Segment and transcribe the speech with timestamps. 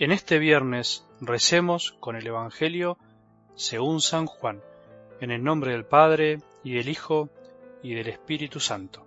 [0.00, 2.98] En este viernes recemos con el Evangelio
[3.56, 4.62] según San Juan,
[5.20, 7.30] en el nombre del Padre, y del Hijo,
[7.82, 9.04] y del Espíritu Santo.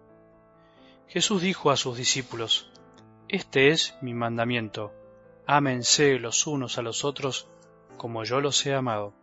[1.07, 2.73] Jesús dijo a sus discípulos,
[3.29, 4.91] Este es mi mandamiento,
[5.47, 7.47] ámense los unos a los otros
[7.95, 9.13] como yo los he amado.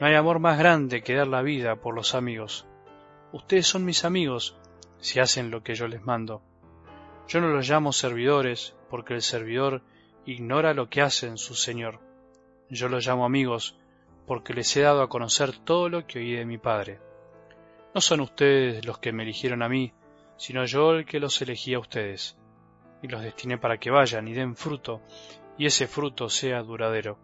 [0.00, 2.64] No hay amor más grande que dar la vida por los amigos.
[3.32, 4.56] Ustedes son mis amigos
[5.00, 6.40] si hacen lo que yo les mando.
[7.26, 9.82] Yo no los llamo servidores, porque el servidor
[10.30, 12.00] ignora lo que hacen su Señor.
[12.68, 13.78] Yo los llamo amigos,
[14.26, 17.00] porque les he dado a conocer todo lo que oí de mi Padre.
[17.94, 19.94] No son ustedes los que me eligieron a mí,
[20.36, 22.36] sino yo el que los elegí a ustedes,
[23.02, 25.00] y los destiné para que vayan y den fruto,
[25.56, 27.18] y ese fruto sea duradero.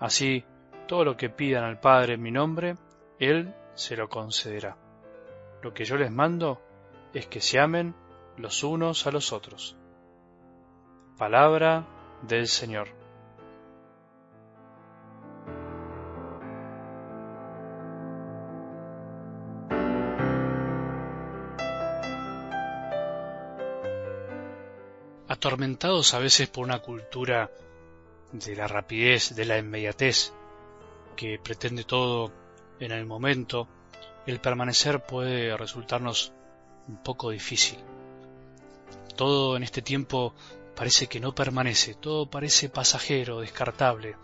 [0.00, 0.44] Así,
[0.88, 2.74] todo lo que pidan al Padre en mi nombre,
[3.20, 4.76] Él se lo concederá.
[5.62, 6.60] Lo que yo les mando
[7.14, 7.94] es que se amen
[8.36, 9.76] los unos a los otros.
[11.16, 11.86] Palabra
[12.22, 12.88] del Señor.
[25.28, 27.50] Atormentados a veces por una cultura
[28.32, 30.32] de la rapidez, de la inmediatez,
[31.14, 32.32] que pretende todo
[32.80, 33.68] en el momento,
[34.26, 36.32] el permanecer puede resultarnos
[36.88, 37.78] un poco difícil.
[39.16, 40.34] Todo en este tiempo
[40.76, 44.16] parece que no permanece, todo parece pasajero, descartable.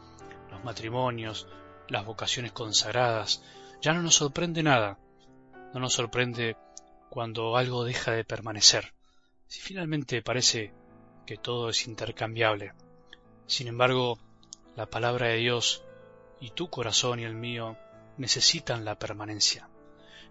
[0.51, 1.49] Los matrimonios,
[1.89, 3.43] las vocaciones consagradas,
[3.81, 4.99] ya no nos sorprende nada.
[5.73, 6.57] No nos sorprende
[7.09, 8.93] cuando algo deja de permanecer.
[9.47, 10.73] Si finalmente parece
[11.27, 12.73] que todo es intercambiable.
[13.47, 14.19] Sin embargo,
[14.77, 15.83] la palabra de Dios
[16.39, 17.77] y tu corazón y el mío
[18.19, 19.69] necesitan la permanencia.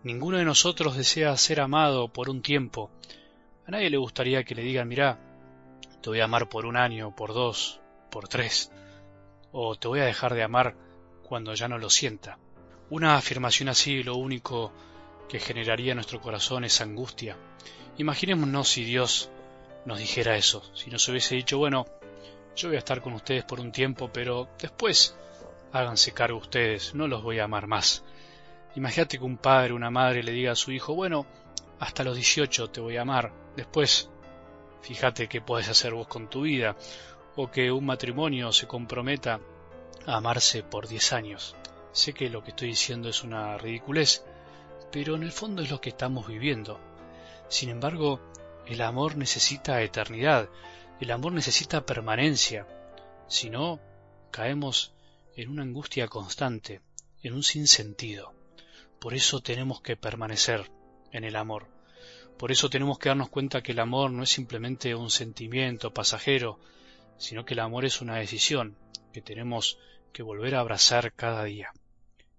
[0.04, 2.92] Ninguno de nosotros desea ser amado por un tiempo.
[3.66, 5.31] A nadie le gustaría que le digan, mira,
[6.02, 7.80] te voy a amar por un año, por dos,
[8.10, 8.72] por tres,
[9.52, 10.76] o te voy a dejar de amar
[11.24, 12.40] cuando ya no lo sienta.
[12.90, 14.74] Una afirmación así lo único
[15.30, 17.38] que generaría en nuestro corazón es angustia.
[17.98, 19.30] Imaginémonos si Dios
[19.86, 21.86] nos dijera eso, si nos hubiese dicho, bueno,
[22.56, 25.16] yo voy a estar con ustedes por un tiempo, pero después
[25.72, 28.04] háganse cargo ustedes, no los voy a amar más.
[28.76, 31.26] Imagínate que un padre una madre le diga a su hijo, bueno,
[31.80, 34.10] hasta los 18 te voy a amar, después
[34.82, 36.76] fíjate qué puedes hacer vos con tu vida,
[37.36, 39.40] o que un matrimonio se comprometa
[40.06, 41.56] a amarse por 10 años.
[41.92, 44.24] Sé que lo que estoy diciendo es una ridiculez,
[44.92, 46.80] pero en el fondo es lo que estamos viviendo.
[47.48, 48.20] Sin embargo,
[48.66, 50.50] el amor necesita eternidad,
[51.00, 52.68] el amor necesita permanencia,
[53.28, 53.80] si no,
[54.32, 54.94] caemos
[55.36, 56.82] en una angustia constante,
[57.24, 58.34] en un sinsentido.
[59.00, 60.72] Por eso tenemos que permanecer
[61.12, 61.68] en el amor.
[62.42, 66.58] Por eso tenemos que darnos cuenta que el amor no es simplemente un sentimiento pasajero,
[67.20, 68.76] sino que el amor es una decisión
[69.14, 69.78] que tenemos
[70.12, 71.72] que volver a abrazar cada día.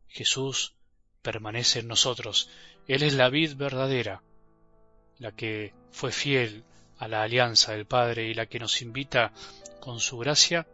[0.09, 0.75] Jesús
[1.23, 2.51] permanece en nosotros.
[2.89, 4.25] Él es la vid verdadera,
[5.21, 6.65] la que fue fiel
[6.99, 9.33] a la alianza del Padre y la que nos invita
[9.79, 10.67] con su gracia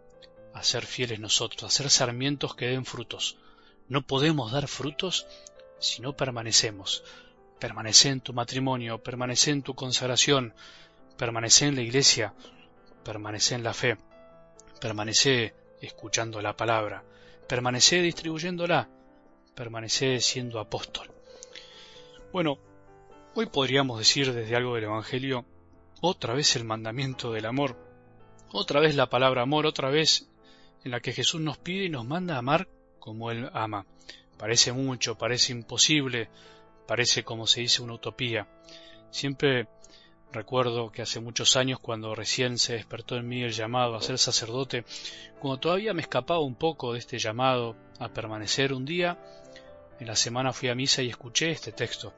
[0.55, 3.37] a ser fieles nosotros, a ser sarmientos que den frutos.
[3.89, 5.27] No podemos dar frutos
[5.81, 7.05] si no permanecemos,
[7.59, 10.55] permanece en tu matrimonio, permanece en tu consagración,
[11.17, 12.35] permanece en la iglesia,
[13.05, 13.99] permanece en la fe,
[14.81, 17.05] permanece escuchando la palabra,
[17.49, 18.89] permanece distribuyéndola,
[19.55, 21.11] permanece siendo apóstol.
[22.33, 22.59] Bueno,
[23.35, 25.45] hoy podríamos decir desde algo del Evangelio
[26.01, 27.77] otra vez el mandamiento del amor,
[28.53, 30.29] otra vez la palabra amor, otra vez
[30.85, 32.69] en la que Jesús nos pide y nos manda a amar
[32.99, 33.87] como Él ama.
[34.37, 36.29] Parece mucho, parece imposible,
[36.89, 38.49] parece como se dice una utopía.
[39.11, 39.69] Siempre
[40.33, 44.19] recuerdo que hace muchos años cuando recién se despertó en mí el llamado a ser
[44.19, 44.87] sacerdote,
[45.39, 49.19] cuando todavía me escapaba un poco de este llamado a permanecer un día,
[50.01, 52.15] en la semana fui a misa y escuché este texto.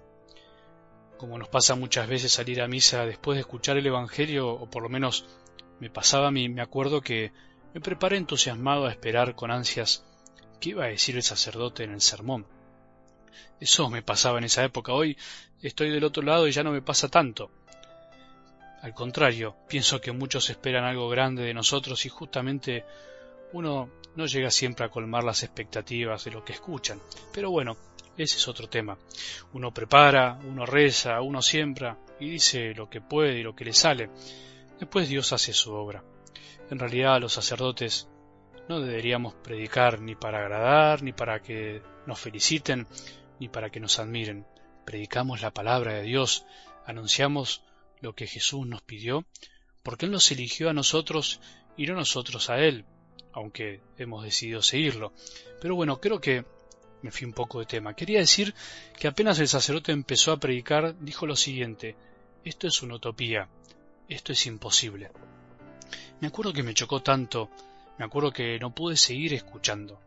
[1.18, 4.84] Como nos pasa muchas veces salir a misa después de escuchar el Evangelio, o por
[4.84, 5.26] lo menos
[5.80, 7.32] me pasaba a mí, me acuerdo que
[7.74, 10.04] me preparé entusiasmado a esperar con ansias
[10.60, 12.46] qué iba a decir el sacerdote en el sermón.
[13.58, 14.92] Eso me pasaba en esa época.
[14.92, 15.16] Hoy
[15.62, 17.50] estoy del otro lado y ya no me pasa tanto.
[18.82, 22.84] Al contrario, pienso que muchos esperan algo grande de nosotros y justamente
[23.52, 27.00] uno no llega siempre a colmar las expectativas de lo que escuchan.
[27.32, 27.76] Pero bueno,
[28.16, 28.96] ese es otro tema.
[29.52, 33.72] Uno prepara, uno reza, uno siembra y dice lo que puede y lo que le
[33.72, 34.10] sale.
[34.78, 36.02] Después Dios hace su obra.
[36.70, 38.08] En realidad los sacerdotes
[38.70, 42.86] no deberíamos predicar ni para agradar, ni para que nos feliciten,
[43.40, 44.46] ni para que nos admiren.
[44.86, 46.46] Predicamos la palabra de Dios,
[46.86, 47.64] anunciamos
[48.00, 49.24] lo que Jesús nos pidió,
[49.82, 51.40] porque Él nos eligió a nosotros
[51.76, 52.84] y no nosotros a Él,
[53.32, 55.12] aunque hemos decidido seguirlo.
[55.60, 56.44] Pero bueno, creo que
[57.02, 57.94] me fui un poco de tema.
[57.94, 58.54] Quería decir
[59.00, 61.96] que apenas el sacerdote empezó a predicar, dijo lo siguiente,
[62.44, 63.48] esto es una utopía,
[64.08, 65.10] esto es imposible.
[66.20, 67.50] Me acuerdo que me chocó tanto,
[68.00, 70.00] me acuerdo que no pude seguir escuchando.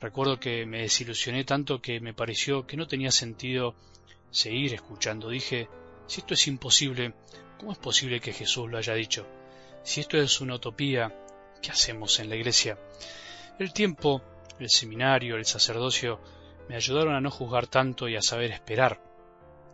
[0.00, 3.76] Recuerdo que me desilusioné tanto que me pareció que no tenía sentido
[4.32, 5.28] seguir escuchando.
[5.28, 5.68] Dije,
[6.08, 7.14] si esto es imposible,
[7.56, 9.24] ¿cómo es posible que Jesús lo haya dicho?
[9.84, 11.14] Si esto es una utopía,
[11.62, 12.76] ¿qué hacemos en la iglesia?
[13.60, 14.20] El tiempo,
[14.58, 16.18] el seminario, el sacerdocio
[16.68, 19.00] me ayudaron a no juzgar tanto y a saber esperar.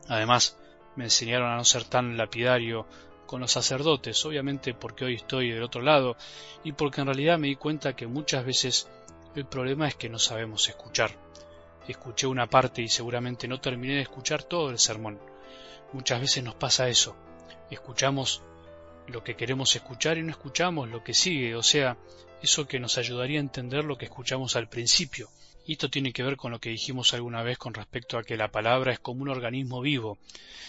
[0.06, 0.58] Además,
[0.96, 2.86] me enseñaron a no ser tan lapidario
[3.34, 6.16] con los sacerdotes, obviamente porque hoy estoy del otro lado
[6.62, 8.88] y porque en realidad me di cuenta que muchas veces
[9.34, 11.10] el problema es que no sabemos escuchar.
[11.88, 15.18] Escuché una parte y seguramente no terminé de escuchar todo el sermón.
[15.92, 17.16] Muchas veces nos pasa eso.
[17.72, 18.40] Escuchamos
[19.08, 21.96] lo que queremos escuchar y no escuchamos lo que sigue, o sea,
[22.40, 25.28] eso que nos ayudaría a entender lo que escuchamos al principio.
[25.66, 28.36] Y esto tiene que ver con lo que dijimos alguna vez con respecto a que
[28.36, 30.18] la palabra es como un organismo vivo.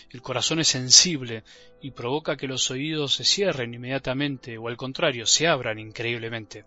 [0.10, 1.44] El corazón es sensible
[1.82, 6.64] y provoca que los oídos se cierren inmediatamente o al contrario, se abran increíblemente.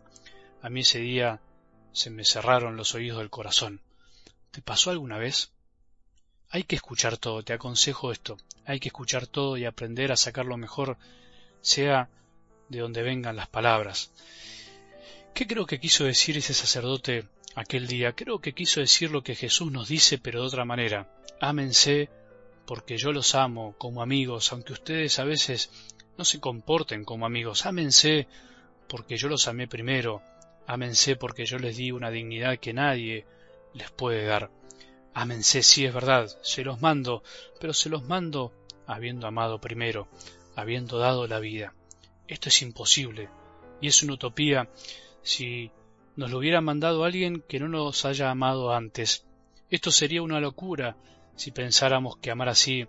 [0.60, 1.40] A mí ese día
[1.92, 3.80] se me cerraron los oídos del corazón.
[4.50, 5.52] ¿Te pasó alguna vez?
[6.50, 8.36] Hay que escuchar todo, te aconsejo esto.
[8.66, 10.98] Hay que escuchar todo y aprender a sacar lo mejor,
[11.62, 12.10] sea
[12.68, 14.12] de donde vengan las palabras.
[15.34, 17.26] ¿Qué creo que quiso decir ese sacerdote
[17.58, 18.12] aquel día?
[18.12, 21.08] Creo que quiso decir lo que Jesús nos dice, pero de otra manera.
[21.40, 22.08] Ámense
[22.66, 25.70] porque yo los amo como amigos, aunque ustedes a veces
[26.16, 27.66] no se comporten como amigos.
[27.66, 28.28] Ámense
[28.88, 30.22] porque yo los amé primero.
[30.66, 33.26] Ámense porque yo les di una dignidad que nadie
[33.74, 34.50] les puede dar.
[35.14, 37.22] Ámense, sí es verdad, se los mando,
[37.58, 38.52] pero se los mando
[38.86, 40.08] habiendo amado primero,
[40.54, 41.74] habiendo dado la vida.
[42.28, 43.28] Esto es imposible,
[43.80, 44.68] y es una utopía
[45.22, 45.70] si
[46.18, 49.24] nos lo hubiera mandado alguien que no nos haya amado antes.
[49.70, 50.96] Esto sería una locura
[51.36, 52.88] si pensáramos que amar así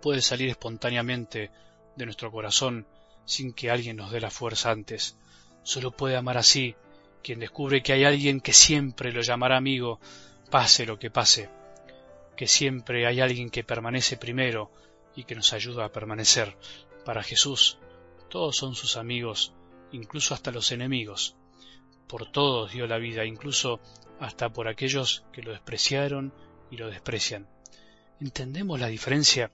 [0.00, 1.50] puede salir espontáneamente
[1.96, 2.86] de nuestro corazón
[3.24, 5.18] sin que alguien nos dé la fuerza antes.
[5.64, 6.76] Solo puede amar así
[7.24, 9.98] quien descubre que hay alguien que siempre lo llamará amigo,
[10.48, 11.50] pase lo que pase,
[12.36, 14.70] que siempre hay alguien que permanece primero
[15.16, 16.56] y que nos ayuda a permanecer.
[17.04, 17.78] Para Jesús,
[18.30, 19.52] todos son sus amigos,
[19.90, 21.34] incluso hasta los enemigos.
[22.08, 23.80] Por todos dio la vida, incluso
[24.20, 26.32] hasta por aquellos que lo despreciaron
[26.70, 27.48] y lo desprecian.
[28.20, 29.50] ¿Entendemos la diferencia?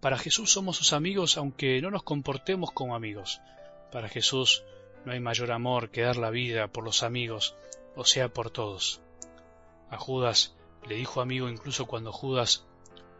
[0.00, 3.40] Para Jesús somos sus amigos aunque no nos comportemos como amigos.
[3.90, 4.64] Para Jesús
[5.04, 7.56] no hay mayor amor que dar la vida por los amigos,
[7.96, 9.00] o sea, por todos.
[9.90, 10.54] A Judas
[10.88, 12.64] le dijo amigo incluso cuando Judas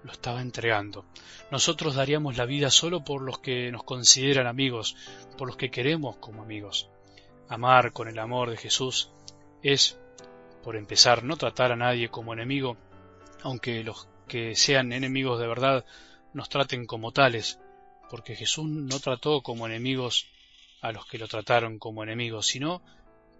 [0.04, 1.04] lo estaba entregando.
[1.50, 4.96] Nosotros daríamos la vida solo por los que nos consideran amigos,
[5.38, 6.88] por los que queremos como amigos.
[7.48, 9.10] Amar con el amor de Jesús
[9.62, 9.98] es,
[10.62, 12.76] por empezar, no tratar a nadie como enemigo,
[13.42, 15.84] aunque los que sean enemigos de verdad
[16.32, 17.58] nos traten como tales,
[18.08, 20.26] porque Jesús no trató como enemigos
[20.80, 22.82] a los que lo trataron como enemigos, sino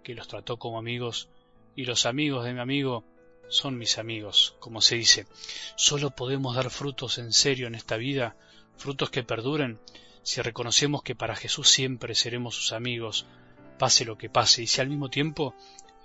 [0.03, 1.29] que los trató como amigos,
[1.75, 3.03] y los amigos de mi amigo
[3.49, 5.27] son mis amigos, como se dice.
[5.75, 8.35] Solo podemos dar frutos en serio en esta vida,
[8.77, 9.79] frutos que perduren,
[10.23, 13.25] si reconocemos que para Jesús siempre seremos sus amigos,
[13.73, 15.55] pase lo que pase, y si al mismo tiempo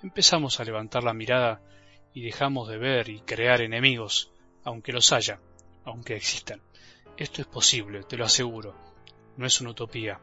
[0.03, 1.61] empezamos a levantar la mirada
[2.13, 4.31] y dejamos de ver y crear enemigos,
[4.63, 5.39] aunque los haya,
[5.85, 6.61] aunque existan.
[7.17, 8.75] Esto es posible, te lo aseguro.
[9.37, 10.19] No es una utopía,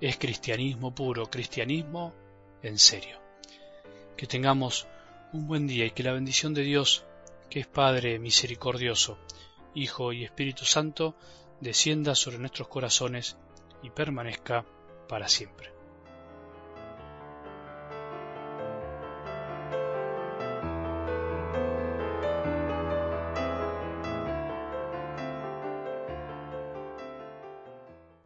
[0.00, 2.14] es cristianismo puro, cristianismo
[2.62, 3.20] en serio.
[4.16, 4.86] Que tengamos
[5.32, 7.04] un buen día y que la bendición de Dios,
[7.50, 9.18] que es Padre misericordioso,
[9.74, 11.16] Hijo y Espíritu Santo,
[11.60, 13.36] descienda sobre nuestros corazones
[13.82, 14.64] y permanezca
[15.08, 15.73] para siempre.